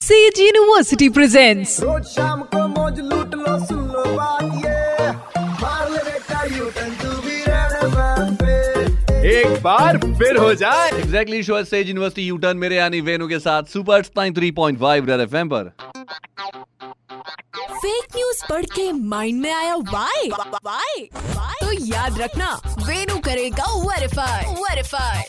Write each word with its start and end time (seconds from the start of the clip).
Sage 0.00 0.38
University 0.38 1.06
presents 1.10 1.70
रोज 1.80 2.02
शाम 2.06 2.42
को 2.50 2.66
मौज 2.68 2.98
लूट 3.00 3.34
लो 3.34 3.58
सुन 3.66 3.78
लो 3.92 4.02
बात 4.16 4.42
ये। 4.64 5.10
मार 5.62 5.90
ले 5.90 6.02
बेटा 6.08 6.42
यू 6.56 6.64
टर्न 6.76 6.90
टू 7.02 7.10
बी 7.22 7.36
एक 9.30 9.62
बार 9.62 9.98
फिर 10.18 10.36
हो 10.36 10.52
जाए। 10.54 10.90
Exactly 10.90 11.42
show 11.42 11.62
says 11.64 11.88
university 11.88 12.26
U 12.26 12.36
turn 12.44 12.56
मेरे 12.56 12.76
यानी 12.76 13.00
वेनु 13.08 13.28
के 13.28 13.38
साथ 13.38 13.72
super 13.72 14.02
three 14.36 14.50
point 14.60 14.78
five 14.80 15.10
Red 15.10 15.20
FM 15.20 15.48
पर। 15.54 15.72
फेक 17.72 18.16
न्यूज़ 18.16 18.44
पढ़ 18.50 18.64
के 18.76 18.90
माइंड 18.92 19.42
में 19.42 19.52
आया 19.52 19.74
वाई 19.92 20.30
वाई 20.30 21.08
तो 21.62 21.72
याद 21.86 22.20
रखना 22.20 22.52
वेनु 22.86 23.18
करेगा 23.26 23.72
वेरीफाई 23.88 24.54
वेरीफाई 24.62 25.22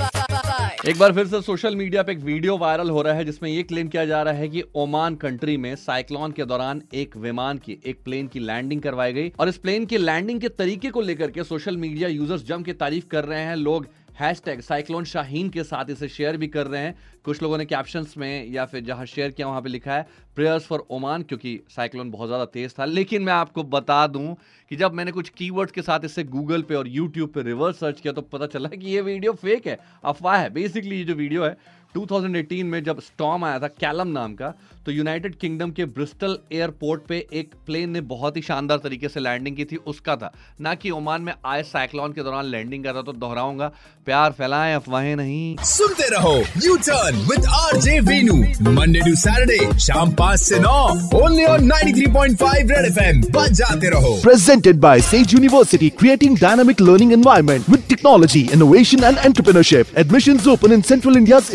एक 0.88 0.98
बार 1.00 1.12
फिर 1.14 1.26
से 1.28 1.42
सोशल 1.42 1.76
मीडिया 1.76 2.02
पे 2.04 2.12
एक 2.12 2.20
वीडियो 2.20 2.56
वायरल 2.58 2.90
हो 2.90 3.02
रहा 3.02 3.14
है 3.14 3.24
जिसमें 3.26 3.50
ये 3.50 3.64
क्लेम 3.64 3.88
किया 3.88 4.06
जा 4.06 4.22
रहा 4.24 4.34
है 4.34 4.48
कि 4.50 4.64
ओमान 4.76 5.16
कंट्री 5.16 5.56
में 5.58 5.76
साइक्लोन 5.76 6.32
के 6.32 6.46
दौरान 6.46 6.82
एक 6.94 7.18
विमान 7.18 7.58
की, 7.58 7.78
एक 7.86 8.00
प्लेन 8.06 8.28
की 8.28 8.40
लैंडिंग 8.40 8.82
करवाई 8.82 9.14
गई। 9.14 9.32
और 9.40 9.50
इस 9.50 9.58
प्लेन 9.58 9.86
की 9.86 9.98
लैंडिंग 9.98 10.40
के 10.42 10.50
तरीके 10.50 10.90
को 10.90 11.02
लेकर 11.02 11.32
के 11.32 11.44
सोशल 11.44 11.78
मीडिया 11.78 12.10
यूज़र्स 12.10 12.46
जम 12.46 12.64
के 12.64 12.74
तारीफ़ 12.74 13.08
कर 13.08 13.26
रहे 13.26 13.42
हैं। 13.42 13.56
लोग 13.56 13.88
हैशटैग 14.20 14.62
साइक्लोन 14.62 15.04
शाहीन 15.06 15.50
के 15.50 15.64
साथ 15.64 15.90
इसे 15.90 16.08
शेयर 16.10 16.38
भी 16.38 16.48
कर 16.48 16.68
रहे 16.68 16.82
हैं। 16.82 16.96
कुछ 17.26 17.42
लोगों 17.44 17.58
ने 17.58 17.66
कैप्शन 17.66 18.06
में 18.18 18.48
या 18.48 18.66
फिर 18.66 18.84
जहाँ 18.84 19.06
शेयर 19.06 19.32
किया 19.32 19.48
वहाँ 19.48 19.62
पे 19.62 19.70
लिखा 19.70 19.94
है 19.94 20.08
प्रेयर्स 20.36 20.66
फॉर 20.66 20.86
ओमान 20.90 21.24
क्योंकि 21.24 21.60
साइक्लोन 21.70 22.12
बहुत 22.12 22.28
ज़्यादा 22.28 22.46
तेज 22.48 22.74
था। 22.80 22.86
लेकिन 22.86 23.24
मैं 23.24 23.34
आपको 23.34 23.64
बता 23.66 24.06
दूँ 24.08 24.36
कि 24.72 24.76
जब 24.76 24.94
मैंने 24.94 25.12
कुछ 25.12 25.30
कीवर्ड्स 25.30 25.72
के 25.72 25.82
साथ 25.82 26.06
इसे 26.06 26.24
गूगल 26.26 26.62
पे 26.62 26.76
और 26.76 26.88
यूट्यूब 26.90 27.30
पे 27.30 27.42
रिवर्स 27.44 27.80
सर्च 27.80 28.00
किया 28.02 28.14
तो 28.14 28.22
पता 28.24 28.48
चला 28.48 28.70
कि 28.70 28.88
ये 28.88 29.02
वीडियो 29.02 29.34
फेक 29.36 29.68
है। 29.68 29.80
अफवाह 30.06 30.38
है। 30.38 30.50
बेसिकली 30.50 30.98
ये 30.98 31.04
जो 31.04 31.16
वीडियो 31.16 31.44
है 31.44 31.56
2018 31.96 32.64
में 32.64 32.84
जब 32.84 33.00
स्टॉम 33.02 33.44
आया 33.46 33.60
था 33.60 33.68
कैलम 33.82 34.08
नाम 34.08 34.34
का 34.34 34.54
तो 34.86 34.92
यूनाइटेड 34.92 35.36
किंगडम 35.36 35.72
के 35.72 35.86
ब्रिस्टल 35.86 36.38
एयरपोर्ट 36.54 37.02
पे 37.10 37.18
एक 37.34 37.54
प्लेन 37.66 37.90
ने 37.90 38.02
बहुत 38.10 38.38
ही 38.38 38.42
शानदार 38.42 38.78
तरीके 38.78 39.10
से 39.10 39.20
लैंडिंग 39.20 39.56
की 39.56 39.66
थी 39.66 39.76
उसका 39.88 40.16
था। 40.16 40.32
ना 40.62 40.74
कि 40.76 40.90
ओमान 40.90 41.22
में 41.22 41.34
आए 41.46 41.64
साइक्लोन 41.64 42.12
के 42.14 42.24
दौरान 42.24 42.46
लैंडिंग 42.46 42.84
का 42.84 42.94
था 42.94 43.02
तो 43.02 43.14
दोहराऊँगा। 43.14 43.68
प्यार 44.06 44.32
फैलाएँ 44.32 44.76
अफवाहें 44.76 45.16
नहीं। 45.16 45.56
सुनते 45.72 46.10
रहो 46.12 46.36
U 46.66 46.76
turn 46.88 47.18
with 47.32 47.46
R 47.56 47.78
J 47.82 48.00
Venu 48.00 48.36
Monday 48.72 49.00
to 49.00 49.16
Saturday 49.16 49.80
शाम 49.80 50.12
पाँच 50.22 50.40
से 50.40 50.60
नौ 50.60 50.78
ओनली 51.24 51.46
ऑन 51.46 51.70
93.5 51.72 52.72
रेड 52.72 52.86
एफएम 52.92 53.22
बजाते 53.32 53.90
रहो। 53.90 54.16
Presented 54.28 54.82
by 54.88 54.96
Sage 55.10 55.34
University, 55.34 55.92
creating 56.04 56.40
dynamic 56.46 56.86
learning 56.88 57.12
environment 57.18 57.68
with 57.74 57.88
technology, 57.90 58.46
innovation 58.58 59.04
and 59.04 59.24
entrepreneurship. 59.30 59.94
Admissions 60.06 60.48
open 60.56 60.78
in 60.78 60.88
Central 60.94 61.22
India's 61.24 61.54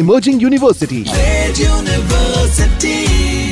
Red 1.11 1.59
University. 1.59 3.52